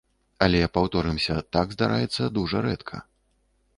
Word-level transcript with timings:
Але, 0.45 0.61
паўторымся, 0.77 1.35
так 1.57 1.75
здараецца 1.77 2.31
дужа 2.39 2.67
рэдка. 2.69 2.97